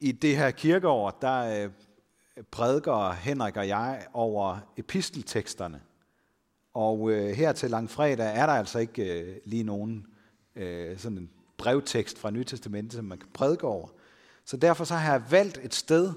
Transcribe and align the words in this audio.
I 0.00 0.12
det 0.12 0.36
her 0.36 0.50
kirkeår, 0.50 1.10
der 1.10 1.64
øh, 1.64 1.70
prædiker 2.50 3.12
Henrik 3.12 3.56
og 3.56 3.68
jeg 3.68 4.06
over 4.12 4.58
epistelteksterne. 4.76 5.80
Og 6.74 7.10
øh, 7.10 7.30
her 7.30 7.52
til 7.52 7.70
langfredag 7.70 8.36
er 8.36 8.46
der 8.46 8.52
altså 8.52 8.78
ikke 8.78 9.20
øh, 9.20 9.36
lige 9.44 9.62
nogen 9.62 10.06
øh, 10.56 10.98
sådan 10.98 11.18
en 11.18 11.30
brevtekst 11.58 12.18
fra 12.18 12.30
Nytestamentet, 12.30 12.92
som 12.92 13.04
man 13.04 13.18
kan 13.18 13.28
prædike 13.34 13.64
over. 13.64 13.88
Så 14.44 14.56
derfor 14.56 14.84
så 14.84 14.94
har 14.94 15.12
jeg 15.12 15.30
valgt 15.30 15.60
et 15.62 15.74
sted, 15.74 16.12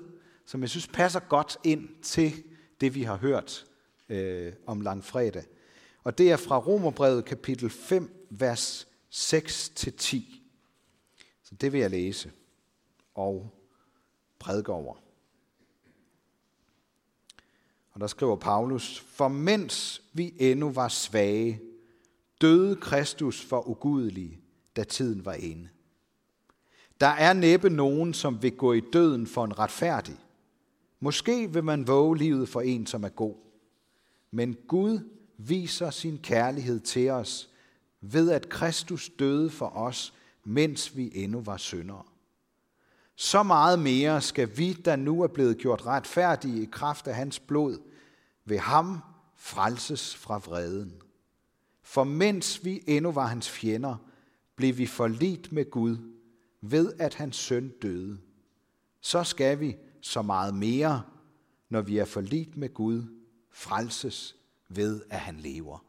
som 0.46 0.62
jeg 0.62 0.70
synes 0.70 0.88
passer 0.88 1.20
godt 1.20 1.58
ind 1.64 1.90
til 2.02 2.44
det, 2.82 2.96
vi 2.96 3.04
har 3.04 3.16
hørt 3.18 3.66
øh, 4.10 4.54
om 4.66 4.82
langfredag. 4.82 5.44
Og 6.04 6.18
det 6.18 6.32
er 6.32 6.38
fra 6.38 6.58
Romerbrevet 6.58 7.26
kapitel 7.26 7.70
5, 7.70 8.28
vers 8.30 8.88
6-10. 9.12 9.20
Så 11.44 11.56
det 11.62 11.74
vil 11.74 11.80
jeg 11.80 11.90
læse 11.90 12.32
og 13.16 13.59
prædike 14.40 14.72
over. 14.72 14.96
Og 17.92 18.02
der 18.02 18.08
skriver 18.08 18.36
Paulus, 18.36 19.00
for 19.00 19.28
mens 19.28 20.02
vi 20.14 20.34
endnu 20.40 20.70
var 20.70 20.88
svage, 20.88 21.62
døde 22.42 22.76
Kristus 22.76 23.46
for 23.46 23.70
ugudelige, 23.70 24.40
da 24.76 24.84
tiden 24.84 25.26
var 25.26 25.34
inde. 25.34 25.70
Der 27.00 27.08
er 27.08 27.34
næppe 27.34 27.70
nogen, 27.70 28.14
som 28.14 28.42
vil 28.42 28.58
gå 28.58 28.74
i 28.74 28.80
døden 28.80 29.28
for 29.28 29.46
en 29.46 29.60
retfærdig. 29.60 30.18
Måske 31.00 31.54
vil 31.54 31.64
man 31.64 31.88
våge 31.88 32.18
livet 32.18 32.50
for 32.50 32.62
en, 32.62 32.86
som 32.86 33.04
er 33.04 33.10
god. 33.10 33.36
Men 34.32 34.58
Gud 34.68 35.00
viser 35.38 35.90
sin 35.90 36.18
kærlighed 36.18 36.80
til 36.80 37.10
os 37.10 37.50
ved, 38.02 38.32
at 38.32 38.50
Kristus 38.50 39.12
døde 39.20 39.50
for 39.50 39.66
os, 39.66 40.14
mens 40.44 40.98
vi 40.98 41.12
endnu 41.16 41.42
var 41.42 41.58
syndere. 41.58 42.04
Så 43.22 43.44
meget 43.44 43.80
mere 43.80 44.22
skal 44.22 44.58
vi, 44.58 44.74
der 44.74 44.96
nu 44.96 45.22
er 45.22 45.28
blevet 45.28 45.58
gjort 45.58 45.86
retfærdige 45.86 46.64
i 46.64 46.70
kraft 46.72 47.08
af 47.08 47.16
hans 47.16 47.40
blod, 47.40 47.80
ved 48.46 48.58
ham 48.58 49.00
frelses 49.36 50.16
fra 50.16 50.38
vreden. 50.38 51.02
For 51.84 52.04
mens 52.04 52.66
vi 52.66 52.84
endnu 52.88 53.12
var 53.12 53.26
hans 53.26 53.50
fjender, 53.50 53.96
blev 54.56 54.78
vi 54.78 54.86
forlit 54.86 55.52
med 55.52 55.72
Gud 55.72 55.98
ved, 56.62 56.94
at 57.00 57.14
hans 57.14 57.36
søn 57.36 57.74
døde. 57.82 58.20
Så 59.02 59.24
skal 59.24 59.60
vi 59.60 59.78
så 60.02 60.22
meget 60.22 60.54
mere, 60.54 61.04
når 61.70 61.82
vi 61.82 61.98
er 61.98 62.06
forlit 62.06 62.58
med 62.58 62.74
Gud, 62.74 63.04
frelses 63.52 64.36
ved, 64.70 65.02
at 65.10 65.20
han 65.20 65.36
lever. 65.36 65.86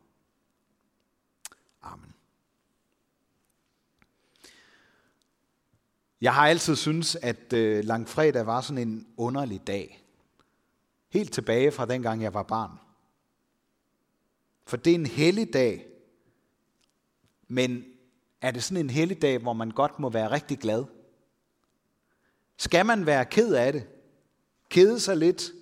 Amen. 1.82 2.14
Jeg 6.20 6.34
har 6.34 6.48
altid 6.48 6.76
syntes, 6.76 7.16
at 7.16 7.52
øh, 7.52 7.84
langfredag 7.84 8.46
var 8.46 8.60
sådan 8.60 8.88
en 8.88 9.06
underlig 9.16 9.66
dag. 9.66 10.04
Helt 11.08 11.32
tilbage 11.32 11.72
fra 11.72 11.86
dengang 11.86 12.22
jeg 12.22 12.34
var 12.34 12.42
barn. 12.42 12.78
For 14.66 14.76
det 14.76 14.90
er 14.90 14.94
en 14.94 15.06
hellig 15.06 15.52
dag, 15.52 15.86
men 17.48 17.84
er 18.40 18.50
det 18.50 18.64
sådan 18.64 18.84
en 18.84 18.90
hellig 18.90 19.22
dag, 19.22 19.38
hvor 19.38 19.52
man 19.52 19.70
godt 19.70 19.98
må 19.98 20.08
være 20.10 20.30
rigtig 20.30 20.58
glad? 20.58 20.84
Skal 22.56 22.86
man 22.86 23.06
være 23.06 23.24
ked 23.24 23.54
af 23.54 23.72
det? 23.72 23.86
Kede 24.68 25.00
sig 25.00 25.16
lidt? 25.16 25.52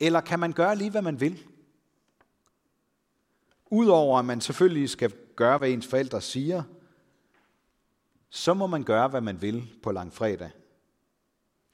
Eller 0.00 0.20
kan 0.20 0.38
man 0.38 0.52
gøre 0.52 0.76
lige, 0.76 0.90
hvad 0.90 1.02
man 1.02 1.20
vil? 1.20 1.46
Udover 3.70 4.18
at 4.18 4.24
man 4.24 4.40
selvfølgelig 4.40 4.90
skal 4.90 5.12
gøre, 5.36 5.58
hvad 5.58 5.70
ens 5.70 5.86
forældre 5.86 6.20
siger, 6.20 6.62
så 8.30 8.54
må 8.54 8.66
man 8.66 8.84
gøre, 8.84 9.08
hvad 9.08 9.20
man 9.20 9.42
vil 9.42 9.70
på 9.82 9.92
langfredag. 9.92 10.50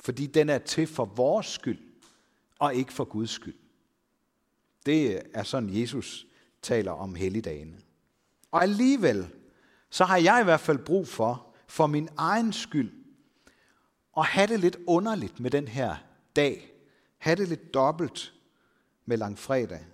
Fordi 0.01 0.27
den 0.27 0.49
er 0.49 0.59
til 0.59 0.87
for 0.87 1.05
vores 1.05 1.47
skyld, 1.47 1.79
og 2.59 2.75
ikke 2.75 2.93
for 2.93 3.05
Guds 3.05 3.31
skyld. 3.31 3.57
Det 4.87 5.23
er 5.35 5.43
sådan, 5.43 5.81
Jesus 5.81 6.27
taler 6.63 6.93
om 6.93 7.15
helligdagene. 7.15 7.77
Og 8.51 8.63
alligevel, 8.63 9.29
så 9.91 10.05
har 10.05 10.17
jeg 10.17 10.41
i 10.41 10.45
hvert 10.45 10.61
fald 10.61 10.79
brug 10.79 11.09
for, 11.09 11.55
for 11.67 11.87
min 11.87 12.09
egen 12.17 12.53
skyld, 12.53 12.93
at 14.17 14.25
have 14.25 14.47
det 14.47 14.61
lidt 14.61 14.77
underligt 14.87 15.41
med 15.41 15.51
den 15.51 15.69
her 15.69 15.97
dag. 16.37 16.73
have 17.19 17.37
det 17.37 17.49
lidt 17.49 17.75
dobbelt 17.75 18.35
med 19.07 19.17
langfredag. 19.17 19.87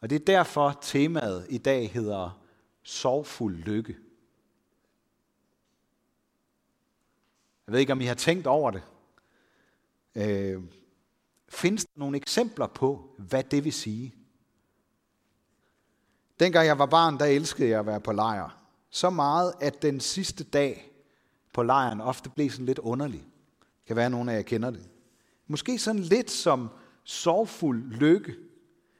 Og 0.00 0.10
det 0.10 0.20
er 0.20 0.24
derfor 0.24 0.78
temaet 0.82 1.46
i 1.50 1.58
dag 1.58 1.90
hedder 1.90 2.40
sorgfuld 2.82 3.56
lykke. 3.56 3.96
Jeg 7.66 7.72
ved 7.72 7.80
ikke, 7.80 7.92
om 7.92 8.00
I 8.00 8.04
har 8.04 8.14
tænkt 8.14 8.46
over 8.46 8.70
det. 8.70 8.82
Øh, 10.14 10.62
findes 11.48 11.84
der 11.84 11.92
nogle 11.96 12.16
eksempler 12.16 12.66
på, 12.66 13.14
hvad 13.18 13.44
det 13.44 13.64
vil 13.64 13.72
sige? 13.72 14.14
Dengang 16.40 16.66
jeg 16.66 16.78
var 16.78 16.86
barn, 16.86 17.18
der 17.18 17.24
elskede 17.24 17.68
jeg 17.68 17.80
at 17.80 17.86
være 17.86 18.00
på 18.00 18.12
lejr. 18.12 18.60
Så 18.90 19.10
meget, 19.10 19.54
at 19.60 19.82
den 19.82 20.00
sidste 20.00 20.44
dag 20.44 20.90
på 21.52 21.62
lejren 21.62 22.00
ofte 22.00 22.30
blev 22.30 22.50
sådan 22.50 22.66
lidt 22.66 22.78
underlig. 22.78 23.20
Det 23.60 23.86
kan 23.86 23.96
være, 23.96 24.04
at 24.04 24.10
nogen 24.10 24.28
af 24.28 24.36
jer 24.36 24.42
kender 24.42 24.70
det. 24.70 24.88
Måske 25.46 25.78
sådan 25.78 26.00
lidt 26.00 26.30
som 26.30 26.68
sorgfuld 27.04 27.92
lykke, 27.92 28.36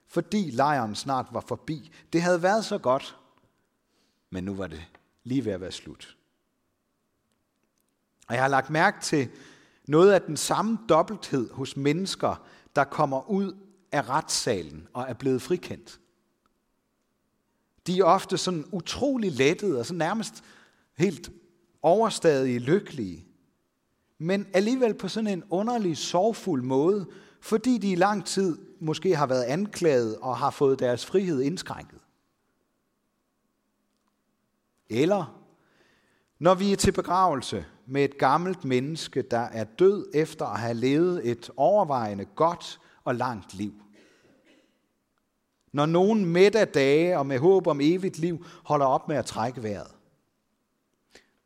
fordi 0.09 0.51
lejren 0.51 0.95
snart 0.95 1.27
var 1.33 1.45
forbi. 1.49 1.91
Det 2.13 2.23
havde 2.23 2.43
været 2.43 2.65
så 2.65 2.79
godt, 2.79 3.17
men 4.31 4.45
nu 4.45 4.55
var 4.55 4.67
det 4.67 4.83
lige 5.25 5.45
ved 5.45 5.53
at 5.53 5.61
være 5.61 5.73
slut. 5.73 6.17
Og 8.27 8.35
jeg 8.35 8.43
har 8.43 8.49
lagt 8.49 8.71
mærke 8.71 9.01
til 9.01 9.29
noget 9.89 10.13
af 10.13 10.23
den 10.23 10.37
samme 10.37 10.79
dobbelthed 10.89 11.51
hos 11.51 11.77
mennesker, 11.77 12.47
der 12.77 12.85
kommer 12.85 13.31
ud 13.31 13.57
af 13.93 14.09
retssalen 14.09 14.89
og 14.93 15.07
er 15.09 15.15
blevet 15.15 15.43
frikendt. 15.43 16.01
De 17.87 17.99
er 17.99 18.05
ofte 18.05 18.39
sådan 18.39 18.65
utrolig 18.73 19.33
lettede 19.33 19.79
og 19.79 19.87
så 19.87 19.95
nærmest 19.95 20.45
helt 20.95 21.31
overstadige 21.83 22.59
lykkelige. 22.59 23.27
Men 24.19 24.47
alligevel 24.53 24.95
på 24.95 25.09
sådan 25.09 25.31
en 25.31 25.45
underlig, 25.51 25.97
sorgfuld 25.97 26.63
måde, 26.63 27.07
fordi 27.41 27.79
de 27.79 27.93
i 27.93 27.95
lang 27.95 28.27
tid 28.27 28.59
måske 28.81 29.17
har 29.17 29.27
været 29.27 29.43
anklaget 29.43 30.17
og 30.17 30.37
har 30.37 30.51
fået 30.51 30.79
deres 30.79 31.07
frihed 31.07 31.43
indskrænket. 31.43 32.01
Eller 34.89 35.44
når 36.39 36.55
vi 36.55 36.73
er 36.73 36.77
til 36.77 36.93
begravelse 36.93 37.67
med 37.87 38.05
et 38.05 38.19
gammelt 38.19 38.65
menneske, 38.65 39.23
der 39.23 39.39
er 39.39 39.65
død 39.65 40.11
efter 40.15 40.47
at 40.47 40.61
have 40.61 40.75
levet 40.75 41.31
et 41.31 41.51
overvejende 41.57 42.25
godt 42.25 42.81
og 43.05 43.15
langt 43.15 43.55
liv. 43.55 43.75
Når 45.73 45.87
nogen 45.87 46.27
midt 46.27 46.55
af 46.55 46.69
dage 46.69 47.19
og 47.19 47.27
med 47.27 47.39
håb 47.39 47.67
om 47.67 47.81
evigt 47.81 48.19
liv 48.19 48.47
holder 48.65 48.87
op 48.87 49.09
med 49.09 49.17
at 49.17 49.27
trække 49.27 49.63
vejret, 49.63 49.95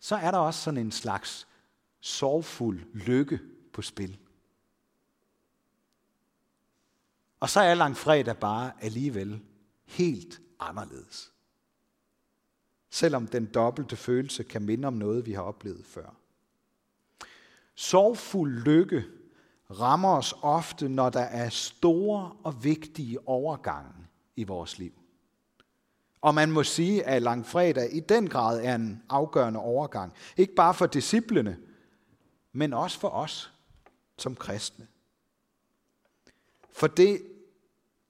så 0.01 0.17
er 0.17 0.31
der 0.31 0.39
også 0.39 0.61
sådan 0.61 0.81
en 0.81 0.93
slags 0.93 1.49
sorgfuld 2.01 2.81
lykke 2.95 3.41
på 3.73 3.83
spil. 3.83 4.19
Og 7.41 7.51
så 7.51 7.61
er 7.61 7.75
langfredag 7.75 8.37
bare 8.37 8.73
alligevel 8.81 9.43
helt 9.85 10.41
anderledes. 10.61 11.33
Selvom 12.91 13.27
den 13.27 13.47
dobbelte 13.47 13.97
følelse 13.97 14.45
kan 14.45 14.63
minde 14.63 14.89
om 14.89 14.95
noget, 14.95 15.27
vi 15.27 15.33
har 15.33 15.43
oplevet 15.43 15.87
før. 15.87 16.15
Sorgfuld 17.75 18.63
lykke 18.63 19.05
rammer 19.71 20.17
os 20.17 20.35
ofte, 20.43 20.89
når 20.89 21.11
der 21.11 21.21
er 21.21 21.49
store 21.49 22.33
og 22.43 22.65
vigtige 22.65 23.29
overgange 23.29 24.07
i 24.37 24.45
vores 24.45 24.79
liv. 24.79 24.93
Og 26.21 26.35
man 26.35 26.51
må 26.51 26.63
sige, 26.63 27.05
at 27.05 27.23
langfredag 27.23 27.97
i 27.97 28.01
den 28.01 28.29
grad 28.29 28.61
er 28.65 28.75
en 28.75 29.03
afgørende 29.09 29.61
overgang. 29.61 30.13
Ikke 30.37 30.55
bare 30.55 30.75
for 30.75 30.87
disciplene, 30.87 31.59
men 32.53 32.73
også 32.73 32.99
for 32.99 33.09
os 33.09 33.53
som 34.19 34.37
kristne. 34.37 34.87
For 36.73 36.87
det 36.87 37.23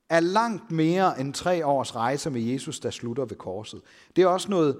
er 0.08 0.20
langt 0.20 0.70
mere 0.70 1.20
end 1.20 1.34
tre 1.34 1.66
års 1.66 1.96
rejse 1.96 2.30
med 2.30 2.40
Jesus, 2.40 2.80
der 2.80 2.90
slutter 2.90 3.24
ved 3.24 3.36
korset. 3.36 3.82
Det 4.16 4.22
er 4.22 4.28
også 4.28 4.50
noget 4.50 4.78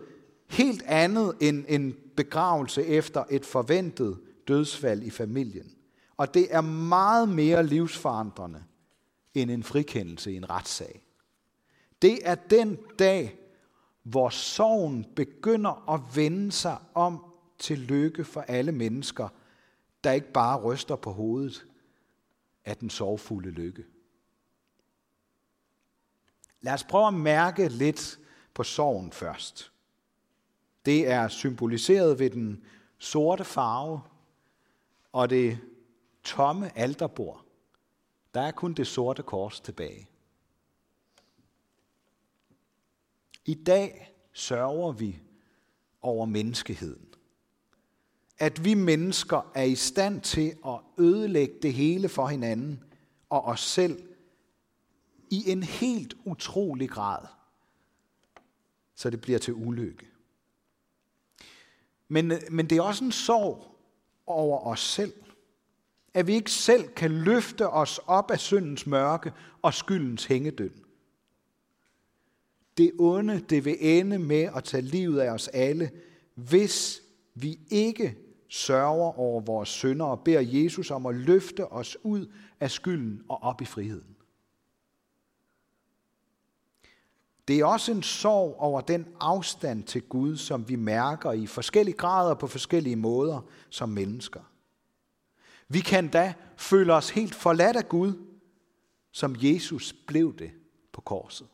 helt 0.50 0.82
andet 0.86 1.34
end 1.40 1.64
en 1.68 1.96
begravelse 2.16 2.86
efter 2.86 3.24
et 3.30 3.44
forventet 3.44 4.18
dødsfald 4.48 5.02
i 5.02 5.10
familien. 5.10 5.70
Og 6.16 6.34
det 6.34 6.54
er 6.54 6.60
meget 6.60 7.28
mere 7.28 7.66
livsforandrende 7.66 8.62
end 9.34 9.50
en 9.50 9.62
frikendelse 9.62 10.32
i 10.32 10.36
en 10.36 10.50
retssag. 10.50 11.02
Det 12.02 12.18
er 12.22 12.34
den 12.34 12.78
dag, 12.98 13.38
hvor 14.02 14.28
sorgen 14.28 15.06
begynder 15.16 15.94
at 15.94 16.00
vende 16.16 16.52
sig 16.52 16.76
om 16.94 17.24
til 17.58 17.78
lykke 17.78 18.24
for 18.24 18.40
alle 18.40 18.72
mennesker, 18.72 19.28
der 20.04 20.12
ikke 20.12 20.32
bare 20.32 20.60
ryster 20.62 20.96
på 20.96 21.12
hovedet 21.12 21.66
af 22.64 22.76
den 22.76 22.90
sorgfulde 22.90 23.50
lykke. 23.50 23.84
Lad 26.60 26.72
os 26.72 26.84
prøve 26.84 27.06
at 27.06 27.14
mærke 27.14 27.68
lidt 27.68 28.18
på 28.54 28.62
sorgen 28.64 29.12
først. 29.12 29.72
Det 30.84 31.08
er 31.08 31.28
symboliseret 31.28 32.18
ved 32.18 32.30
den 32.30 32.64
sorte 32.98 33.44
farve 33.44 34.00
og 35.12 35.30
det 35.30 35.58
tomme 36.24 36.78
alterbord, 36.78 37.44
der 38.34 38.40
er 38.40 38.50
kun 38.50 38.74
det 38.74 38.86
sorte 38.86 39.22
kors 39.22 39.60
tilbage. 39.60 40.08
I 43.44 43.54
dag 43.54 44.14
sørger 44.32 44.92
vi 44.92 45.20
over 46.02 46.26
menneskeheden. 46.26 47.08
At 48.38 48.64
vi 48.64 48.74
mennesker 48.74 49.50
er 49.54 49.62
i 49.62 49.74
stand 49.74 50.20
til 50.20 50.56
at 50.66 50.80
ødelægge 50.98 51.54
det 51.62 51.72
hele 51.72 52.08
for 52.08 52.26
hinanden 52.26 52.84
og 53.28 53.44
os 53.44 53.60
selv 53.60 54.07
i 55.30 55.50
en 55.50 55.62
helt 55.62 56.14
utrolig 56.24 56.90
grad, 56.90 57.26
så 58.94 59.10
det 59.10 59.20
bliver 59.20 59.38
til 59.38 59.54
ulykke. 59.54 60.06
Men, 62.08 62.32
men 62.50 62.70
det 62.70 62.78
er 62.78 62.82
også 62.82 63.04
en 63.04 63.12
sorg 63.12 63.78
over 64.26 64.66
os 64.66 64.80
selv. 64.80 65.12
At 66.14 66.26
vi 66.26 66.34
ikke 66.34 66.50
selv 66.50 66.88
kan 66.88 67.10
løfte 67.10 67.68
os 67.68 68.00
op 68.06 68.30
af 68.30 68.40
syndens 68.40 68.86
mørke 68.86 69.32
og 69.62 69.74
skyldens 69.74 70.24
hængedøn. 70.24 70.84
Det 72.76 72.92
onde, 72.98 73.40
det 73.40 73.64
vil 73.64 73.76
ende 73.80 74.18
med 74.18 74.48
at 74.56 74.64
tage 74.64 74.80
livet 74.80 75.20
af 75.20 75.30
os 75.30 75.48
alle, 75.48 75.90
hvis 76.34 77.02
vi 77.34 77.58
ikke 77.70 78.16
sørger 78.48 79.18
over 79.18 79.40
vores 79.40 79.68
synder 79.68 80.06
og 80.06 80.20
beder 80.24 80.40
Jesus 80.40 80.90
om 80.90 81.06
at 81.06 81.14
løfte 81.14 81.66
os 81.66 81.96
ud 82.02 82.32
af 82.60 82.70
skylden 82.70 83.22
og 83.28 83.42
op 83.42 83.62
i 83.62 83.64
friheden. 83.64 84.17
Det 87.48 87.60
er 87.60 87.64
også 87.64 87.92
en 87.92 88.02
sorg 88.02 88.56
over 88.58 88.80
den 88.80 89.06
afstand 89.20 89.84
til 89.84 90.02
Gud, 90.02 90.36
som 90.36 90.68
vi 90.68 90.76
mærker 90.76 91.32
i 91.32 91.46
forskellige 91.46 91.96
grader 91.96 92.34
på 92.34 92.46
forskellige 92.46 92.96
måder 92.96 93.40
som 93.70 93.88
mennesker. 93.88 94.40
Vi 95.68 95.80
kan 95.80 96.08
da 96.08 96.34
føle 96.56 96.94
os 96.94 97.10
helt 97.10 97.34
forladt 97.34 97.76
af 97.76 97.88
Gud, 97.88 98.12
som 99.12 99.36
Jesus 99.38 99.94
blev 100.06 100.38
det 100.38 100.50
på 100.92 101.00
korset. 101.00 101.46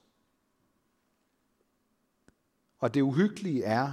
Og 2.79 2.94
det 2.94 3.00
uhyggelige 3.00 3.64
er, 3.64 3.93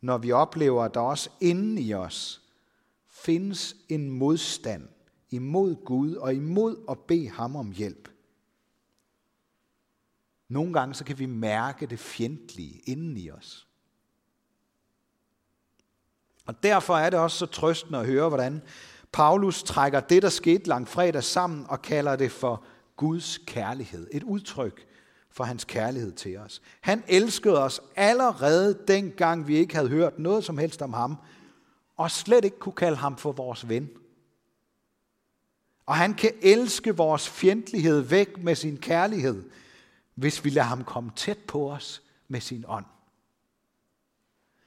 når 0.00 0.18
vi 0.18 0.32
oplever, 0.32 0.84
at 0.84 0.94
der 0.94 1.00
også 1.00 1.30
inden 1.40 1.78
i 1.78 1.94
os 1.94 2.42
findes 3.08 3.76
en 3.88 4.10
modstand 4.10 4.88
imod 5.30 5.84
Gud 5.84 6.14
og 6.14 6.34
imod 6.34 6.84
at 6.88 6.98
bede 6.98 7.28
ham 7.28 7.56
om 7.56 7.70
hjælp. 7.70 8.13
Nogle 10.54 10.72
gange 10.72 10.94
så 10.94 11.04
kan 11.04 11.18
vi 11.18 11.26
mærke 11.26 11.86
det 11.86 11.98
fjendtlige 11.98 12.80
inden 12.86 13.16
i 13.16 13.30
os. 13.30 13.66
Og 16.46 16.62
derfor 16.62 16.96
er 16.96 17.10
det 17.10 17.18
også 17.18 17.38
så 17.38 17.46
trøstende 17.46 17.98
at 17.98 18.06
høre, 18.06 18.28
hvordan 18.28 18.62
Paulus 19.12 19.62
trækker 19.62 20.00
det, 20.00 20.22
der 20.22 20.28
skete 20.28 20.68
langt 20.68 20.88
fredag 20.88 21.24
sammen 21.24 21.66
og 21.68 21.82
kalder 21.82 22.16
det 22.16 22.32
for 22.32 22.64
Guds 22.96 23.38
kærlighed. 23.46 24.08
Et 24.12 24.22
udtryk 24.22 24.86
for 25.30 25.44
hans 25.44 25.64
kærlighed 25.64 26.12
til 26.12 26.38
os. 26.38 26.62
Han 26.80 27.04
elskede 27.08 27.62
os 27.62 27.80
allerede 27.96 28.78
dengang 28.88 29.48
vi 29.48 29.56
ikke 29.56 29.74
havde 29.74 29.88
hørt 29.88 30.18
noget 30.18 30.44
som 30.44 30.58
helst 30.58 30.82
om 30.82 30.92
ham, 30.92 31.16
og 31.96 32.10
slet 32.10 32.44
ikke 32.44 32.58
kunne 32.58 32.72
kalde 32.72 32.96
ham 32.96 33.16
for 33.16 33.32
vores 33.32 33.68
ven. 33.68 33.90
Og 35.86 35.94
han 35.94 36.14
kan 36.14 36.32
elske 36.42 36.96
vores 36.96 37.28
fjendtlighed 37.28 38.00
væk 38.00 38.42
med 38.42 38.54
sin 38.54 38.76
kærlighed, 38.76 39.42
hvis 40.14 40.44
vi 40.44 40.50
lader 40.50 40.66
ham 40.66 40.84
komme 40.84 41.10
tæt 41.16 41.38
på 41.38 41.72
os 41.72 42.02
med 42.28 42.40
sin 42.40 42.64
ånd. 42.68 42.84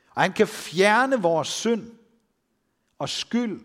Og 0.09 0.21
han 0.21 0.33
kan 0.33 0.47
fjerne 0.47 1.21
vores 1.21 1.47
synd 1.47 1.91
og 2.99 3.09
skyld 3.09 3.61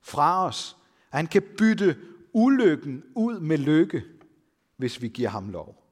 fra 0.00 0.46
os. 0.46 0.76
Og 1.10 1.18
han 1.18 1.26
kan 1.26 1.42
bytte 1.58 1.98
ulykken 2.32 3.04
ud 3.14 3.40
med 3.40 3.58
lykke, 3.58 4.04
hvis 4.76 5.02
vi 5.02 5.08
giver 5.08 5.28
ham 5.28 5.48
lov. 5.48 5.82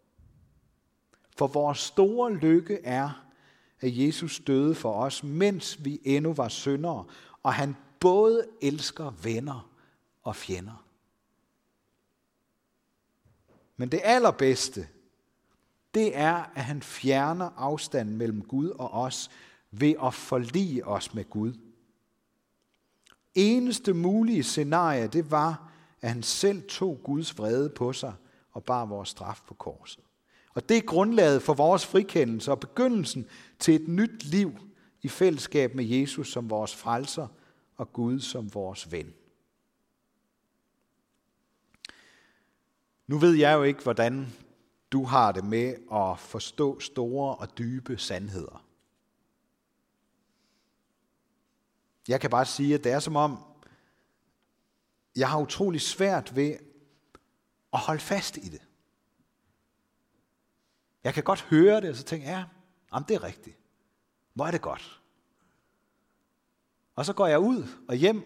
For 1.37 1.47
vores 1.47 1.79
store 1.79 2.35
lykke 2.35 2.81
er, 2.85 3.25
at 3.81 3.99
Jesus 3.99 4.41
døde 4.47 4.75
for 4.75 4.93
os, 4.93 5.23
mens 5.23 5.85
vi 5.85 6.01
endnu 6.05 6.33
var 6.33 6.49
syndere, 6.49 7.05
og 7.43 7.55
han 7.55 7.77
både 8.01 8.47
elsker 8.63 9.11
venner 9.23 9.71
og 10.23 10.37
fjender. 10.37 10.85
Men 13.81 13.89
det 13.89 14.01
allerbedste, 14.05 14.89
det 15.95 16.17
er, 16.17 16.35
at 16.55 16.65
han 16.65 16.83
fjerner 16.83 17.51
afstanden 17.57 18.17
mellem 18.17 18.43
Gud 18.43 18.69
og 18.69 18.91
os 18.91 19.31
ved 19.71 19.95
at 20.03 20.15
forlige 20.15 20.87
os 20.87 21.15
med 21.15 21.31
Gud. 21.31 21.53
Eneste 23.35 23.93
mulige 23.93 24.43
scenarie, 24.43 25.07
det 25.07 25.31
var, 25.31 25.73
at 26.01 26.09
han 26.09 26.23
selv 26.23 26.63
tog 26.69 27.01
Guds 27.05 27.39
vrede 27.39 27.71
på 27.71 27.93
sig 27.93 28.13
og 28.53 28.65
bar 28.65 28.85
vores 28.85 29.09
straf 29.09 29.41
på 29.49 29.55
korset. 29.55 30.05
Og 30.55 30.69
det 30.69 30.77
er 30.77 30.83
grundlaget 30.83 31.43
for 31.43 31.55
vores 31.55 31.87
frikendelse 31.87 32.51
og 32.51 32.61
begyndelsen 32.61 33.27
til 33.59 33.75
et 33.75 33.89
nyt 33.89 34.25
liv 34.25 34.53
i 35.03 35.09
fællesskab 35.09 35.75
med 35.75 35.85
Jesus 35.85 36.33
som 36.33 36.51
vores 36.51 36.77
frelser 36.77 37.27
og 37.77 37.93
Gud 37.93 38.21
som 38.21 38.55
vores 38.55 38.93
ven. 38.93 39.15
Nu 43.11 43.19
ved 43.19 43.35
jeg 43.35 43.55
jo 43.55 43.63
ikke, 43.63 43.83
hvordan 43.83 44.33
du 44.93 45.05
har 45.05 45.33
det 45.33 45.45
med 45.45 45.75
at 45.93 46.19
forstå 46.19 46.81
store 46.81 47.37
og 47.37 47.59
dybe 47.59 47.99
sandheder. 47.99 48.65
Jeg 52.09 52.21
kan 52.21 52.31
bare 52.31 52.47
sige, 52.47 52.75
at 52.75 52.85
det 52.85 52.93
er 52.93 52.99
som 52.99 53.17
om, 53.17 53.45
jeg 55.17 55.31
har 55.31 55.41
utrolig 55.41 55.81
svært 55.81 56.37
ved 56.37 56.57
at 57.73 57.79
holde 57.79 58.01
fast 58.01 58.37
i 58.37 58.49
det. 58.49 58.63
Jeg 61.05 61.15
kan 61.15 61.23
godt 61.23 61.43
høre 61.43 61.81
det, 61.81 61.91
og 61.91 61.97
så 61.97 62.05
tænker 62.05 62.29
jeg, 62.29 62.37
ja, 62.37 62.45
jamen 62.95 63.09
det 63.09 63.15
er 63.15 63.23
rigtigt. 63.23 63.57
Hvor 64.35 64.47
er 64.47 64.51
det 64.51 64.63
godt. 64.63 65.01
Og 66.95 67.07
så 67.07 67.13
går 67.13 67.27
jeg 67.27 67.39
ud 67.39 67.67
og 67.89 67.95
hjem, 67.95 68.23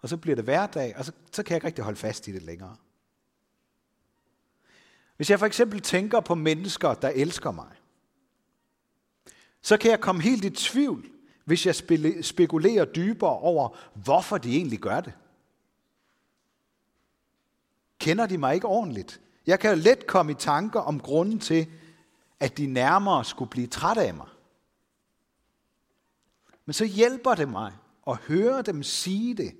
og 0.00 0.08
så 0.08 0.16
bliver 0.16 0.36
det 0.36 0.44
hverdag, 0.44 0.96
og 0.96 1.04
så, 1.04 1.12
så 1.32 1.42
kan 1.42 1.50
jeg 1.50 1.56
ikke 1.56 1.66
rigtig 1.66 1.84
holde 1.84 1.98
fast 1.98 2.28
i 2.28 2.32
det 2.32 2.42
længere. 2.42 2.76
Hvis 5.16 5.30
jeg 5.30 5.38
for 5.38 5.46
eksempel 5.46 5.80
tænker 5.80 6.20
på 6.20 6.34
mennesker, 6.34 6.94
der 6.94 7.08
elsker 7.08 7.50
mig, 7.50 7.70
så 9.62 9.76
kan 9.76 9.90
jeg 9.90 10.00
komme 10.00 10.22
helt 10.22 10.44
i 10.44 10.50
tvivl, 10.50 11.06
hvis 11.44 11.66
jeg 11.66 11.74
spekulerer 12.24 12.84
dybere 12.84 13.38
over, 13.38 13.68
hvorfor 13.94 14.38
de 14.38 14.56
egentlig 14.56 14.78
gør 14.78 15.00
det. 15.00 15.12
Kender 17.98 18.26
de 18.26 18.38
mig 18.38 18.54
ikke 18.54 18.66
ordentligt? 18.66 19.20
Jeg 19.46 19.60
kan 19.60 19.70
jo 19.70 19.76
let 19.76 20.06
komme 20.06 20.32
i 20.32 20.34
tanker 20.34 20.80
om 20.80 21.00
grunden 21.00 21.38
til, 21.38 21.66
at 22.40 22.58
de 22.58 22.66
nærmere 22.66 23.24
skulle 23.24 23.50
blive 23.50 23.66
trætte 23.66 24.02
af 24.02 24.14
mig. 24.14 24.28
Men 26.66 26.72
så 26.72 26.84
hjælper 26.84 27.34
det 27.34 27.48
mig 27.48 27.72
at 28.06 28.16
høre 28.16 28.62
dem 28.62 28.82
sige 28.82 29.34
det, 29.34 29.56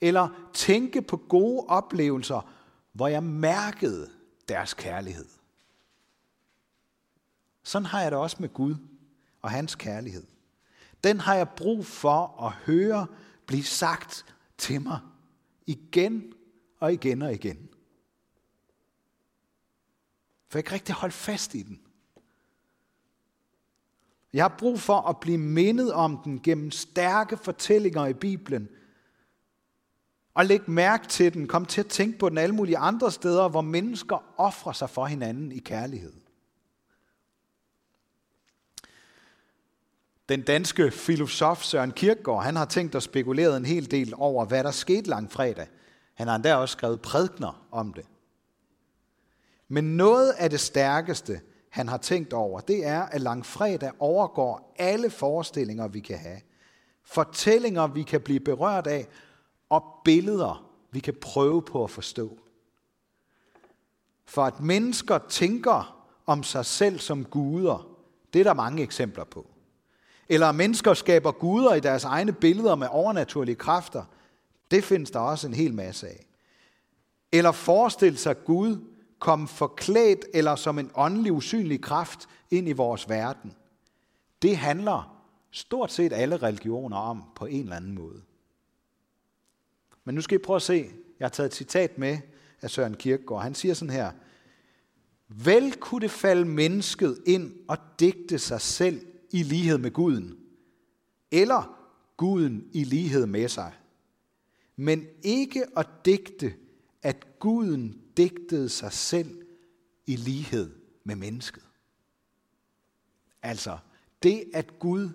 eller 0.00 0.28
tænke 0.54 1.02
på 1.02 1.16
gode 1.16 1.66
oplevelser, 1.68 2.50
hvor 2.92 3.08
jeg 3.08 3.22
mærkede 3.22 4.10
deres 4.48 4.74
kærlighed. 4.74 5.26
Sådan 7.62 7.86
har 7.86 8.02
jeg 8.02 8.10
det 8.10 8.18
også 8.18 8.36
med 8.40 8.48
Gud 8.48 8.74
og 9.42 9.50
hans 9.50 9.74
kærlighed. 9.74 10.26
Den 11.04 11.20
har 11.20 11.34
jeg 11.34 11.48
brug 11.48 11.86
for 11.86 12.46
at 12.46 12.52
høre 12.52 13.06
blive 13.46 13.64
sagt 13.64 14.34
til 14.58 14.82
mig 14.82 15.00
igen 15.66 16.32
og 16.80 16.92
igen 16.92 17.22
og 17.22 17.32
igen. 17.32 17.68
For 20.48 20.58
jeg 20.58 20.64
kan 20.64 20.74
rigtig 20.74 20.94
holde 20.94 21.14
fast 21.14 21.54
i 21.54 21.62
den. 21.62 21.80
Jeg 24.32 24.44
har 24.44 24.56
brug 24.58 24.80
for 24.80 25.00
at 25.00 25.20
blive 25.20 25.38
mindet 25.38 25.92
om 25.92 26.20
den 26.24 26.42
gennem 26.42 26.70
stærke 26.70 27.36
fortællinger 27.36 28.06
i 28.06 28.14
Bibelen. 28.14 28.68
Og 30.38 30.46
læg 30.46 30.70
mærke 30.70 31.06
til 31.06 31.34
den, 31.34 31.48
kom 31.48 31.66
til 31.66 31.80
at 31.80 31.86
tænke 31.86 32.18
på 32.18 32.28
den 32.28 32.38
alle 32.38 32.54
mulige 32.54 32.78
andre 32.78 33.12
steder, 33.12 33.48
hvor 33.48 33.60
mennesker 33.60 34.34
offrer 34.36 34.72
sig 34.72 34.90
for 34.90 35.06
hinanden 35.06 35.52
i 35.52 35.58
kærlighed. 35.58 36.12
Den 40.28 40.42
danske 40.42 40.90
filosof 40.90 41.62
Søren 41.62 41.92
Kierkegaard, 41.92 42.44
han 42.44 42.56
har 42.56 42.64
tænkt 42.64 42.94
og 42.94 43.02
spekuleret 43.02 43.56
en 43.56 43.64
hel 43.64 43.90
del 43.90 44.14
over, 44.16 44.44
hvad 44.44 44.64
der 44.64 44.70
skete 44.70 45.10
langfredag. 45.10 45.66
Han 46.14 46.28
har 46.28 46.34
endda 46.34 46.54
også 46.54 46.72
skrevet 46.72 47.00
prædikner 47.00 47.66
om 47.70 47.92
det. 47.92 48.04
Men 49.68 49.96
noget 49.96 50.30
af 50.30 50.50
det 50.50 50.60
stærkeste, 50.60 51.40
han 51.70 51.88
har 51.88 51.98
tænkt 51.98 52.32
over, 52.32 52.60
det 52.60 52.86
er, 52.86 53.02
at 53.02 53.20
langfredag 53.20 53.90
overgår 53.98 54.74
alle 54.78 55.10
forestillinger, 55.10 55.88
vi 55.88 56.00
kan 56.00 56.18
have. 56.18 56.40
Fortællinger, 57.04 57.86
vi 57.86 58.02
kan 58.02 58.20
blive 58.20 58.40
berørt 58.40 58.86
af, 58.86 59.08
og 59.68 59.84
billeder, 60.04 60.70
vi 60.90 61.00
kan 61.00 61.14
prøve 61.20 61.62
på 61.62 61.84
at 61.84 61.90
forstå. 61.90 62.38
For 64.26 64.42
at 64.42 64.60
mennesker 64.60 65.18
tænker 65.18 66.06
om 66.26 66.42
sig 66.42 66.66
selv 66.66 66.98
som 66.98 67.24
guder, 67.24 67.88
det 68.32 68.40
er 68.40 68.44
der 68.44 68.54
mange 68.54 68.82
eksempler 68.82 69.24
på. 69.24 69.46
eller 70.28 70.46
at 70.46 70.54
mennesker 70.54 70.94
skaber 70.94 71.32
guder 71.32 71.74
i 71.74 71.80
deres 71.80 72.04
egne 72.04 72.32
billeder 72.32 72.74
med 72.74 72.88
overnaturlige 72.90 73.54
kræfter. 73.56 74.04
Det 74.70 74.84
findes 74.84 75.10
der 75.10 75.18
også 75.18 75.46
en 75.46 75.54
hel 75.54 75.74
masse 75.74 76.08
af. 76.08 76.26
Eller 77.32 77.52
forestille 77.52 78.18
sig 78.18 78.44
Gud 78.44 78.78
komme 79.18 79.48
forklædt 79.48 80.24
eller 80.34 80.56
som 80.56 80.78
en 80.78 80.90
åndelig 80.94 81.32
usynlig 81.32 81.80
kraft 81.80 82.28
ind 82.50 82.68
i 82.68 82.72
vores 82.72 83.08
verden. 83.08 83.54
Det 84.42 84.56
handler 84.56 85.22
stort 85.50 85.92
set 85.92 86.12
alle 86.12 86.36
religioner 86.36 86.96
om 86.96 87.24
på 87.34 87.46
en 87.46 87.62
eller 87.62 87.76
anden 87.76 87.94
måde. 87.94 88.22
Men 90.08 90.14
nu 90.14 90.20
skal 90.20 90.34
I 90.34 90.38
prøve 90.38 90.56
at 90.56 90.62
se. 90.62 90.90
Jeg 91.18 91.24
har 91.24 91.30
taget 91.30 91.46
et 91.46 91.54
citat 91.54 91.98
med 91.98 92.18
af 92.62 92.70
Søren 92.70 92.94
Kierkegaard. 92.96 93.42
Han 93.42 93.54
siger 93.54 93.74
sådan 93.74 93.94
her. 93.94 94.12
Vel 95.28 95.76
kunne 95.80 96.00
det 96.00 96.10
falde 96.10 96.44
mennesket 96.44 97.22
ind 97.26 97.54
og 97.68 97.78
digte 98.00 98.38
sig 98.38 98.60
selv 98.60 99.06
i 99.30 99.42
lighed 99.42 99.78
med 99.78 99.90
guden, 99.90 100.38
eller 101.30 101.78
guden 102.16 102.68
i 102.72 102.84
lighed 102.84 103.26
med 103.26 103.48
sig. 103.48 103.72
Men 104.76 105.06
ikke 105.22 105.64
at 105.76 105.86
digte, 106.04 106.54
at 107.02 107.38
guden 107.38 108.02
digtede 108.16 108.68
sig 108.68 108.92
selv 108.92 109.42
i 110.06 110.16
lighed 110.16 110.70
med 111.04 111.16
mennesket. 111.16 111.62
Altså, 113.42 113.78
det 114.22 114.44
at 114.54 114.78
Gud 114.78 115.08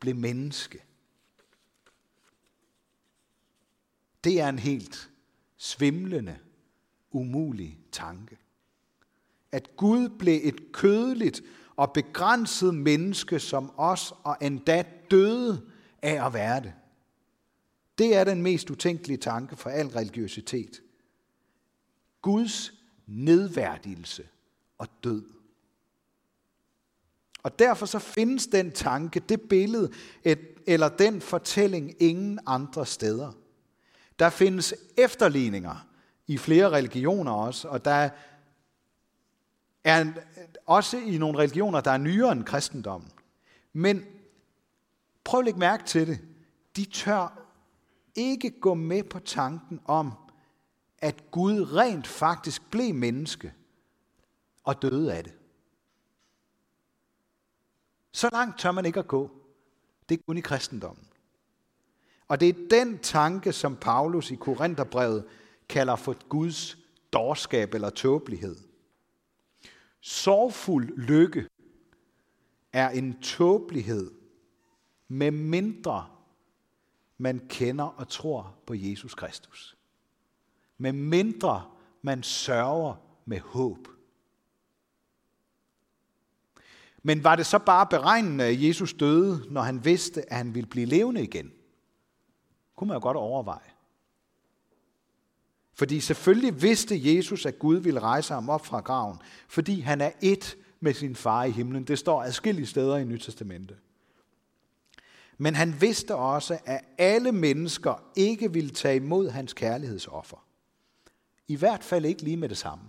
blev 0.00 0.16
menneske, 0.16 0.84
det 4.24 4.40
er 4.40 4.48
en 4.48 4.58
helt 4.58 5.10
svimlende, 5.56 6.38
umulig 7.10 7.78
tanke. 7.92 8.38
At 9.52 9.76
Gud 9.76 10.08
blev 10.08 10.40
et 10.42 10.72
kødeligt 10.72 11.42
og 11.76 11.92
begrænset 11.92 12.74
menneske 12.74 13.40
som 13.40 13.72
os, 13.76 14.12
og 14.22 14.36
endda 14.40 14.84
døde 15.10 15.70
af 16.02 16.26
at 16.26 16.32
være 16.32 16.60
det. 16.60 16.72
Det 17.98 18.16
er 18.16 18.24
den 18.24 18.42
mest 18.42 18.70
utænkelige 18.70 19.18
tanke 19.18 19.56
for 19.56 19.70
al 19.70 19.86
religiøsitet. 19.86 20.82
Guds 22.22 22.72
nedværdigelse 23.06 24.28
og 24.78 24.88
død. 25.04 25.24
Og 27.42 27.58
derfor 27.58 27.86
så 27.86 27.98
findes 27.98 28.46
den 28.46 28.72
tanke, 28.72 29.20
det 29.20 29.40
billede 29.40 29.92
et, 30.24 30.38
eller 30.66 30.88
den 30.88 31.20
fortælling 31.20 32.02
ingen 32.02 32.38
andre 32.46 32.86
steder. 32.86 33.32
Der 34.18 34.30
findes 34.30 34.74
efterligninger 34.96 35.86
i 36.26 36.38
flere 36.38 36.70
religioner 36.70 37.32
også, 37.32 37.68
og 37.68 37.84
der 37.84 38.10
er 39.84 40.12
også 40.66 40.96
i 40.96 41.18
nogle 41.18 41.38
religioner, 41.38 41.80
der 41.80 41.90
er 41.90 41.98
nyere 41.98 42.32
end 42.32 42.44
kristendommen. 42.44 43.10
Men 43.72 44.04
prøv 45.24 45.38
at 45.40 45.44
lægge 45.44 45.60
mærke 45.60 45.84
til 45.84 46.06
det. 46.06 46.20
De 46.76 46.84
tør 46.84 47.38
ikke 48.14 48.60
gå 48.60 48.74
med 48.74 49.04
på 49.04 49.18
tanken 49.18 49.80
om, 49.84 50.12
at 50.98 51.30
Gud 51.30 51.72
rent 51.72 52.06
faktisk 52.06 52.70
blev 52.70 52.94
menneske 52.94 53.54
og 54.64 54.82
døde 54.82 55.14
af 55.14 55.24
det. 55.24 55.32
Så 58.12 58.28
langt 58.32 58.58
tør 58.58 58.72
man 58.72 58.86
ikke 58.86 58.98
at 58.98 59.08
gå. 59.08 59.30
Det 60.08 60.18
er 60.18 60.22
kun 60.26 60.38
i 60.38 60.40
kristendommen. 60.40 61.08
Og 62.28 62.40
det 62.40 62.48
er 62.48 62.68
den 62.70 62.98
tanke, 62.98 63.52
som 63.52 63.76
Paulus 63.76 64.30
i 64.30 64.34
Korintherbrevet 64.34 65.24
kalder 65.68 65.96
for 65.96 66.28
Guds 66.28 66.78
dårskab 67.12 67.74
eller 67.74 67.90
tåbelighed. 67.90 68.56
Sorgfuld 70.00 70.96
lykke 70.96 71.48
er 72.72 72.90
en 72.90 73.20
tåbelighed, 73.20 74.10
med 75.08 75.30
mindre 75.30 76.06
man 77.18 77.40
kender 77.48 77.84
og 77.84 78.08
tror 78.08 78.54
på 78.66 78.74
Jesus 78.74 79.14
Kristus. 79.14 79.76
Med 80.78 80.92
mindre 80.92 81.70
man 82.02 82.22
sørger 82.22 82.94
med 83.24 83.40
håb. 83.40 83.88
Men 87.02 87.24
var 87.24 87.36
det 87.36 87.46
så 87.46 87.58
bare 87.58 87.86
beregnende, 87.86 88.44
at 88.44 88.62
Jesus 88.62 88.94
døde, 88.94 89.44
når 89.50 89.62
han 89.62 89.84
vidste, 89.84 90.32
at 90.32 90.36
han 90.36 90.54
ville 90.54 90.68
blive 90.68 90.86
levende 90.86 91.22
igen? 91.22 91.52
Kunne 92.76 92.88
man 92.88 92.96
jo 92.96 93.02
godt 93.02 93.16
overveje. 93.16 93.70
Fordi 95.74 96.00
selvfølgelig 96.00 96.62
vidste 96.62 97.14
Jesus, 97.14 97.46
at 97.46 97.58
Gud 97.58 97.76
ville 97.76 98.00
rejse 98.00 98.34
ham 98.34 98.48
op 98.48 98.66
fra 98.66 98.80
graven, 98.80 99.18
fordi 99.48 99.80
han 99.80 100.00
er 100.00 100.10
et 100.20 100.56
med 100.80 100.94
sin 100.94 101.16
far 101.16 101.44
i 101.44 101.50
himlen. 101.50 101.84
Det 101.84 101.98
står 101.98 102.22
adskillige 102.22 102.66
steder 102.66 102.96
i 102.96 103.04
Nyt 103.04 103.20
Testamente. 103.20 103.76
Men 105.38 105.54
han 105.54 105.80
vidste 105.80 106.14
også, 106.14 106.58
at 106.64 106.84
alle 106.98 107.32
mennesker 107.32 108.02
ikke 108.16 108.52
ville 108.52 108.70
tage 108.70 108.96
imod 108.96 109.30
hans 109.30 109.52
kærlighedsoffer. 109.52 110.46
I 111.48 111.56
hvert 111.56 111.84
fald 111.84 112.04
ikke 112.04 112.22
lige 112.22 112.36
med 112.36 112.48
det 112.48 112.58
samme. 112.58 112.84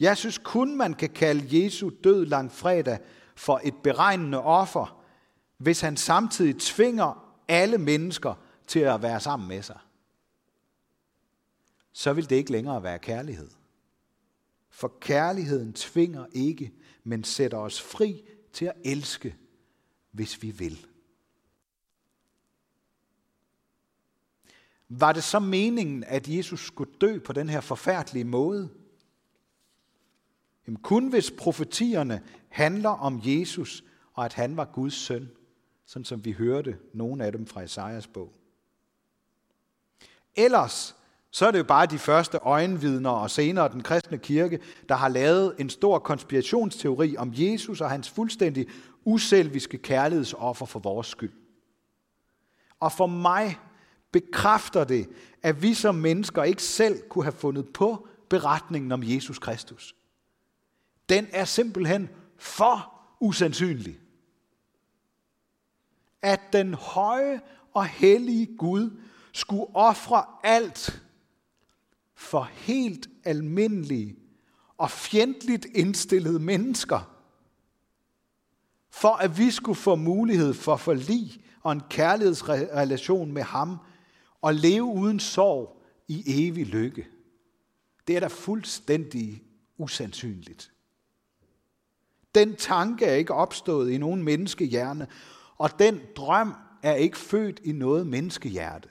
Jeg 0.00 0.16
synes 0.16 0.38
kun, 0.38 0.76
man 0.76 0.94
kan 0.94 1.10
kalde 1.10 1.64
Jesu 1.64 1.90
død 2.04 2.26
langfredag 2.26 2.98
for 3.34 3.60
et 3.64 3.74
beregnende 3.82 4.38
offer, 4.42 5.04
hvis 5.58 5.80
han 5.80 5.96
samtidig 5.96 6.60
tvinger 6.60 7.21
alle 7.48 7.78
mennesker 7.78 8.34
til 8.66 8.80
at 8.80 9.02
være 9.02 9.20
sammen 9.20 9.48
med 9.48 9.62
sig 9.62 9.78
så 11.92 12.12
vil 12.12 12.30
det 12.30 12.36
ikke 12.36 12.52
længere 12.52 12.82
være 12.82 12.98
kærlighed. 12.98 13.50
For 14.70 14.92
kærligheden 15.00 15.72
tvinger 15.72 16.26
ikke, 16.32 16.72
men 17.04 17.24
sætter 17.24 17.58
os 17.58 17.82
fri 17.82 18.22
til 18.52 18.64
at 18.64 18.76
elske, 18.84 19.36
hvis 20.10 20.42
vi 20.42 20.50
vil. 20.50 20.86
Var 24.88 25.12
det 25.12 25.24
så 25.24 25.38
meningen, 25.38 26.04
at 26.04 26.28
Jesus 26.28 26.66
skulle 26.66 26.92
dø 27.00 27.18
på 27.18 27.32
den 27.32 27.48
her 27.48 27.60
forfærdelige 27.60 28.24
måde? 28.24 28.70
Jamen, 30.66 30.80
kun 30.82 31.08
hvis 31.08 31.30
profetierne 31.30 32.22
handler 32.48 32.90
om 32.90 33.20
Jesus, 33.24 33.84
og 34.12 34.24
at 34.24 34.32
han 34.32 34.56
var 34.56 34.64
Guds 34.64 34.94
søn, 34.94 35.30
sådan 35.92 36.04
som 36.04 36.24
vi 36.24 36.32
hørte 36.32 36.78
nogle 36.94 37.24
af 37.24 37.32
dem 37.32 37.46
fra 37.46 37.62
Esajas 37.62 38.06
bog. 38.06 38.32
Ellers 40.36 40.96
så 41.30 41.46
er 41.46 41.50
det 41.50 41.58
jo 41.58 41.64
bare 41.64 41.86
de 41.86 41.98
første 41.98 42.38
øjenvidner 42.38 43.10
og 43.10 43.30
senere 43.30 43.72
den 43.72 43.82
kristne 43.82 44.18
kirke, 44.18 44.60
der 44.88 44.94
har 44.94 45.08
lavet 45.08 45.54
en 45.58 45.70
stor 45.70 45.98
konspirationsteori 45.98 47.16
om 47.16 47.32
Jesus 47.34 47.80
og 47.80 47.90
hans 47.90 48.10
fuldstændig 48.10 48.66
uselviske 49.04 49.78
kærlighedsoffer 49.78 50.66
for 50.66 50.78
vores 50.78 51.06
skyld. 51.06 51.32
Og 52.80 52.92
for 52.92 53.06
mig 53.06 53.58
bekræfter 54.12 54.84
det, 54.84 55.08
at 55.42 55.62
vi 55.62 55.74
som 55.74 55.94
mennesker 55.94 56.42
ikke 56.42 56.62
selv 56.62 57.02
kunne 57.08 57.24
have 57.24 57.32
fundet 57.32 57.68
på 57.74 58.08
beretningen 58.30 58.92
om 58.92 59.02
Jesus 59.04 59.38
Kristus. 59.38 59.94
Den 61.08 61.26
er 61.32 61.44
simpelthen 61.44 62.10
for 62.36 62.94
usandsynlig. 63.20 64.01
At 66.22 66.40
den 66.52 66.74
høje 66.74 67.40
og 67.74 67.86
hellige 67.86 68.56
Gud 68.56 68.90
skulle 69.32 69.76
ofre 69.76 70.24
alt 70.42 71.02
for 72.14 72.42
helt 72.52 73.08
almindelige 73.24 74.16
og 74.76 74.90
fjendtligt 74.90 75.66
indstillede 75.74 76.38
mennesker, 76.38 77.16
for 78.90 79.08
at 79.08 79.38
vi 79.38 79.50
skulle 79.50 79.76
få 79.76 79.94
mulighed 79.94 80.54
for 80.54 80.76
forlig 80.76 81.44
og 81.62 81.72
en 81.72 81.82
kærlighedsrelation 81.90 83.32
med 83.32 83.42
ham, 83.42 83.78
og 84.40 84.54
leve 84.54 84.84
uden 84.84 85.20
sorg 85.20 85.82
i 86.08 86.46
evig 86.46 86.66
lykke. 86.66 87.06
Det 88.06 88.16
er 88.16 88.20
da 88.20 88.26
fuldstændig 88.26 89.42
usandsynligt. 89.78 90.72
Den 92.34 92.56
tanke 92.56 93.04
er 93.04 93.14
ikke 93.14 93.34
opstået 93.34 93.90
i 93.90 93.98
nogen 93.98 94.22
menneskehjerne, 94.22 95.06
og 95.62 95.78
den 95.78 96.00
drøm 96.16 96.54
er 96.82 96.94
ikke 96.94 97.18
født 97.18 97.60
i 97.64 97.72
noget 97.72 98.06
menneskehjerte. 98.06 98.88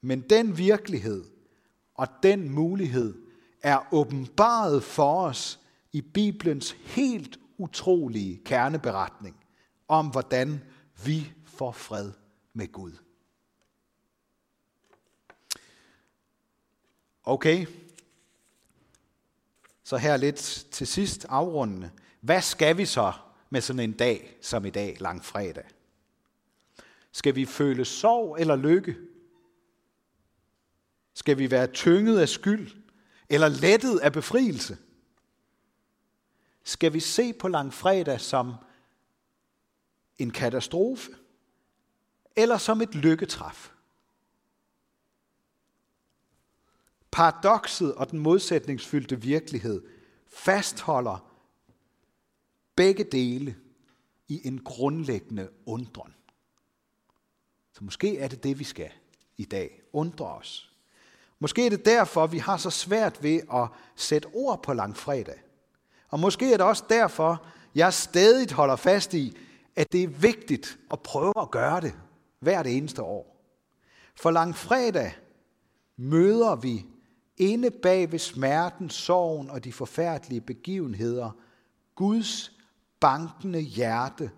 Men 0.00 0.20
den 0.20 0.58
virkelighed 0.58 1.24
og 1.94 2.08
den 2.22 2.50
mulighed 2.50 3.22
er 3.62 3.94
åbenbaret 3.94 4.82
for 4.82 5.26
os 5.26 5.60
i 5.92 6.00
Bibelens 6.00 6.70
helt 6.70 7.38
utrolige 7.58 8.40
kerneberetning 8.44 9.36
om, 9.88 10.06
hvordan 10.06 10.64
vi 11.04 11.32
får 11.44 11.72
fred 11.72 12.12
med 12.52 12.72
Gud. 12.72 12.92
Okay, 17.24 17.66
så 19.84 19.96
her 19.96 20.16
lidt 20.16 20.66
til 20.70 20.86
sidst 20.86 21.26
afrundende. 21.28 21.90
Hvad 22.20 22.42
skal 22.42 22.76
vi 22.76 22.86
så 22.86 23.12
med 23.54 23.60
sådan 23.60 23.80
en 23.80 23.92
dag 23.92 24.38
som 24.40 24.64
i 24.64 24.70
dag, 24.70 24.96
langfredag? 25.00 25.64
Skal 27.12 27.34
vi 27.34 27.46
føle 27.46 27.84
sorg 27.84 28.36
eller 28.40 28.56
lykke? 28.56 28.96
Skal 31.14 31.38
vi 31.38 31.50
være 31.50 31.66
tynget 31.66 32.20
af 32.20 32.28
skyld 32.28 32.76
eller 33.28 33.48
lettet 33.48 33.98
af 33.98 34.12
befrielse? 34.12 34.78
Skal 36.64 36.92
vi 36.92 37.00
se 37.00 37.32
på 37.32 37.48
langfredag 37.48 38.20
som 38.20 38.54
en 40.18 40.30
katastrofe, 40.30 41.10
eller 42.36 42.58
som 42.58 42.80
et 42.80 42.94
lykketræf? 42.94 43.70
Paradokset 47.10 47.94
og 47.94 48.10
den 48.10 48.18
modsætningsfyldte 48.18 49.20
virkelighed 49.20 49.82
fastholder 50.28 51.33
begge 52.76 53.04
dele 53.04 53.56
i 54.28 54.46
en 54.46 54.58
grundlæggende 54.64 55.48
undren. 55.66 56.14
Så 57.72 57.84
måske 57.84 58.18
er 58.18 58.28
det 58.28 58.42
det, 58.42 58.58
vi 58.58 58.64
skal 58.64 58.90
i 59.36 59.44
dag. 59.44 59.80
Undre 59.92 60.26
os. 60.26 60.70
Måske 61.38 61.66
er 61.66 61.70
det 61.70 61.84
derfor, 61.84 62.26
vi 62.26 62.38
har 62.38 62.56
så 62.56 62.70
svært 62.70 63.22
ved 63.22 63.40
at 63.52 63.68
sætte 63.96 64.26
ord 64.34 64.62
på 64.62 64.72
langfredag. 64.72 65.42
Og 66.08 66.20
måske 66.20 66.52
er 66.52 66.56
det 66.56 66.66
også 66.66 66.84
derfor, 66.88 67.46
jeg 67.74 67.92
stadig 67.92 68.52
holder 68.52 68.76
fast 68.76 69.14
i, 69.14 69.36
at 69.76 69.92
det 69.92 70.02
er 70.02 70.08
vigtigt 70.08 70.78
at 70.90 71.00
prøve 71.00 71.32
at 71.40 71.50
gøre 71.50 71.80
det 71.80 71.94
hvert 72.40 72.66
eneste 72.66 73.02
år. 73.02 73.36
For 74.14 74.30
langfredag 74.30 75.16
møder 75.96 76.56
vi 76.56 76.86
inde 77.36 77.70
bag 77.70 78.12
ved 78.12 78.18
smerten, 78.18 78.90
sorgen 78.90 79.50
og 79.50 79.64
de 79.64 79.72
forfærdelige 79.72 80.40
begivenheder, 80.40 81.30
Guds 81.94 82.53
bankende 83.00 83.60
hjerte 83.60 84.30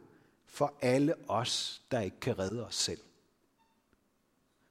for 0.47 0.75
alle 0.83 1.15
os, 1.29 1.83
der 1.91 2.01
ikke 2.01 2.21
kan 2.21 2.39
redde 2.39 2.67
os 2.67 2.75
selv. 2.75 3.01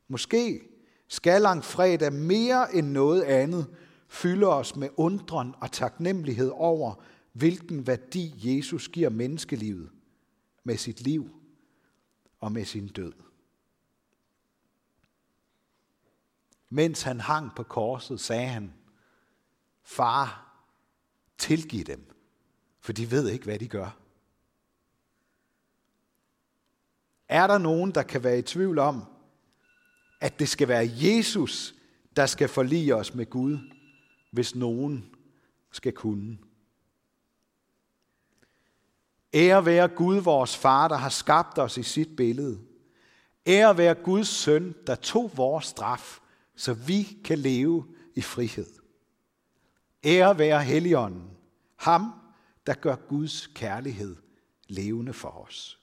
Måske 0.07 0.61
skal 1.07 1.41
langfredag 1.41 2.13
mere 2.13 2.75
end 2.75 2.87
noget 2.87 3.23
andet 3.23 3.75
fylde 4.07 4.47
os 4.47 4.75
med 4.75 4.89
undren 4.97 5.55
og 5.61 5.71
taknemmelighed 5.71 6.51
over, 6.53 6.95
hvilken 7.31 7.87
værdi 7.87 8.33
Jesus 8.37 8.87
giver 8.87 9.09
menneskelivet 9.09 9.89
med 10.63 10.77
sit 10.77 11.01
liv 11.01 11.29
og 12.39 12.51
med 12.51 12.65
sin 12.65 12.87
død. 12.87 13.13
Mens 16.69 17.01
han 17.01 17.19
hang 17.19 17.55
på 17.55 17.63
korset, 17.63 18.19
sagde 18.19 18.47
han, 18.47 18.73
Far, 19.83 20.53
tilgiv 21.37 21.83
dem, 21.83 22.14
for 22.85 22.93
de 22.93 23.11
ved 23.11 23.29
ikke, 23.29 23.45
hvad 23.45 23.59
de 23.59 23.67
gør. 23.67 23.97
Er 27.27 27.47
der 27.47 27.57
nogen, 27.57 27.91
der 27.91 28.03
kan 28.03 28.23
være 28.23 28.39
i 28.39 28.41
tvivl 28.41 28.79
om, 28.79 29.03
at 30.21 30.39
det 30.39 30.49
skal 30.49 30.67
være 30.67 30.89
Jesus, 30.91 31.75
der 32.15 32.25
skal 32.25 32.49
forlige 32.49 32.95
os 32.95 33.13
med 33.13 33.29
Gud, 33.29 33.57
hvis 34.31 34.55
nogen 34.55 35.15
skal 35.71 35.93
kunne? 35.93 36.37
Ære 39.33 39.65
være 39.65 39.87
Gud, 39.87 40.17
vores 40.17 40.57
far, 40.57 40.87
der 40.87 40.95
har 40.95 41.09
skabt 41.09 41.59
os 41.59 41.77
i 41.77 41.83
sit 41.83 42.15
billede. 42.15 42.59
Ære 43.47 43.77
være 43.77 43.95
Guds 43.95 44.27
søn, 44.27 44.75
der 44.87 44.95
tog 44.95 45.31
vores 45.35 45.65
straf, 45.65 46.19
så 46.55 46.73
vi 46.73 47.17
kan 47.23 47.39
leve 47.39 47.85
i 48.15 48.21
frihed. 48.21 48.71
Ære 50.03 50.37
være 50.37 50.63
Helligånden, 50.63 51.29
ham, 51.75 52.24
der 52.67 52.73
gør 52.73 52.95
Guds 52.95 53.47
kærlighed 53.47 54.15
levende 54.67 55.13
for 55.13 55.29
os. 55.29 55.79